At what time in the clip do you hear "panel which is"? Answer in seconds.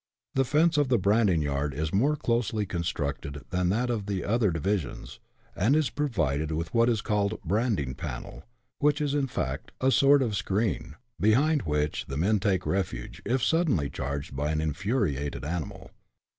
7.93-9.13